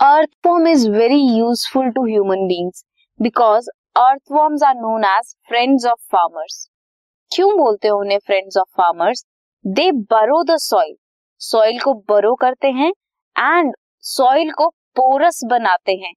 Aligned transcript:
earthworm 0.00 0.66
is 0.68 0.88
very 0.90 1.20
useful 1.38 1.90
to 1.90 2.04
human 2.06 2.46
beings 2.46 2.84
because 3.20 3.68
earthworms 3.98 4.62
are 4.68 4.74
known 4.78 5.04
as 5.08 5.28
friends 5.50 5.84
of 5.90 5.98
farmers. 6.14 6.56
क्यों 7.32 7.56
बोलते 7.58 7.88
हैं 7.88 7.94
उन्हें 7.94 8.18
friends 8.26 8.56
of 8.56 8.68
farmers 8.76 9.24
they 9.64 9.90
बरो 10.10 10.42
the 10.44 10.56
soil 10.60 10.94
soil 11.40 11.78
को 11.80 11.94
बरो 12.10 12.34
करते 12.34 12.70
हैं 12.72 12.90
एंड 13.36 13.72
सॉइल 14.04 14.50
को 14.52 14.68
पोरस 14.96 15.40
बनाते 15.50 15.92
हैं, 15.94 16.12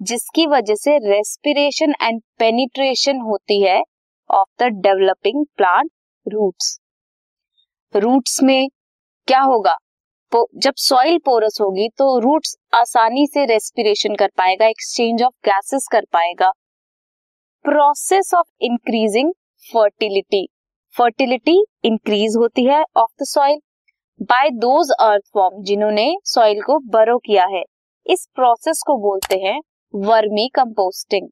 जिसकी 0.00 0.46
वजह 0.46 0.74
से 0.74 0.96
रेस्पिरेशन 1.08 1.94
एंड 2.02 2.20
पेनिट्रेशन 2.38 3.20
होती 3.20 3.60
है 3.62 3.80
of 4.30 4.62
the 4.62 4.68
developing 4.82 5.44
plant 5.56 5.90
roots 6.26 6.78
roots 7.94 8.42
में 8.42 8.68
क्या 9.28 9.40
होगा? 9.42 9.76
जब 10.34 10.74
सॉइल 10.76 11.18
पोरस 11.18 11.58
होगी 11.60 11.88
तो 11.98 12.18
रूट्स 12.18 12.56
आसानी 12.74 13.26
से 13.26 13.44
रेस्पिरेशन 13.46 14.14
कर 14.14 14.28
पाएगा 14.38 14.66
एक्सचेंज 14.66 15.22
ऑफ़ 15.22 15.32
गैसेस 15.44 15.86
कर 15.92 16.04
पाएगा। 16.12 16.50
Process 17.64 18.32
of 18.34 18.46
increasing 18.62 19.32
fertility 19.64 20.46
fertility 20.94 21.56
increase 21.84 22.36
होती 22.36 22.64
है 22.64 22.82
of 22.96 23.10
the 23.22 23.26
soil 23.26 23.58
by 24.20 24.50
those 24.58 24.90
earthworm 25.34 25.62
जिन्होंने 25.62 26.12
सॉइल 26.24 26.60
को 26.62 26.78
बरो 26.90 27.18
किया 27.18 27.46
है। 27.46 27.62
इस 28.06 28.28
प्रोसेस 28.34 28.82
को 28.86 28.96
बोलते 29.02 29.38
हैं 29.38 29.58
vermicomposting 30.54 31.28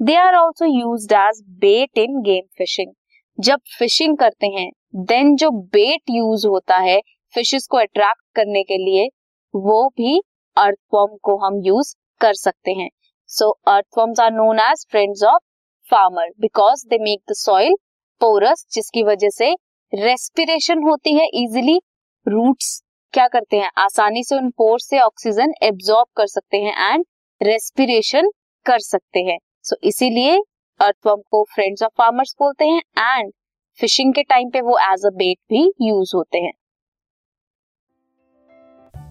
they 0.00 0.16
are 0.16 0.34
also 0.36 0.66
use 0.66 1.14
as 1.14 1.42
bait 1.60 1.98
in 1.98 2.20
game 2.22 2.46
fishing 2.58 2.92
जब 3.38 3.60
फिशिंग 3.78 4.16
करते 4.18 4.46
हैं 4.46 4.70
देन 5.04 5.36
जो 5.36 5.50
बेट 5.50 6.10
यूज़ 6.10 6.46
होता 6.46 6.76
है 6.80 7.00
फिशेस 7.34 7.66
को 7.66 7.76
अट्रैक्ट 7.76 8.22
करने 8.36 8.62
के 8.62 8.76
लिए 8.76 9.08
वो 9.54 9.88
भी 9.88 10.20
अर्थवॉर्म 10.56 11.16
को 11.22 11.36
हम 11.36 11.60
यूज़ 11.64 11.94
कर 12.20 12.34
सकते 12.34 12.72
हैं। 12.72 12.88
So 13.30 13.50
earthworms 13.68 14.20
are 14.20 14.30
known 14.32 14.60
as 14.60 14.86
friends 14.90 15.22
of 15.24 15.42
farmer 15.90 16.30
because 16.40 16.86
they 16.88 16.98
make 16.98 17.20
the 17.30 17.34
soil 17.36 17.74
porous 18.20 18.66
जिसकी 18.72 19.02
वजह 19.02 19.28
से 19.28 19.54
रेस्पिरेशन 19.92 20.82
होती 20.82 21.14
है 21.14 21.26
इजिली 21.34 21.78
रूट्स 22.26 22.82
क्या 23.14 23.26
करते 23.28 23.56
हैं? 23.56 23.70
आसानी 23.78 24.22
से 24.24 24.36
उन 24.36 24.50
पोर 24.50 24.80
से 24.80 24.98
ऑक्सीजन 25.00 25.52
एब्जॉर्ब 25.62 26.06
कर 26.16 26.26
सकते 26.26 26.56
हैं 26.56 26.92
एंड 26.92 27.04
रेस्पिरेशन 27.40 28.30
कर 28.66 28.78
सकते 28.78 29.20
हैं। 29.20 29.38
सो 29.62 29.76
so, 29.76 29.82
इसीलिए 29.84 30.36
अर्थवर्म 30.80 31.20
को 31.30 31.42
फ्रेंड्स 31.54 31.82
ऑफ़ 31.82 31.92
फार्मर्स 31.98 32.34
बोलते 32.38 32.64
हैं 32.64 32.82
एंड 32.98 33.32
फिशिंग 33.78 34.12
के 34.14 34.22
टाइम 34.22 34.50
पे 34.50 34.60
वो 34.60 34.78
एज 34.82 35.06
अ 35.06 35.10
बेट 35.14 35.38
भी 35.50 35.62
यूज़ 35.82 36.16
होते 36.16 36.38
हैं। 36.38 36.52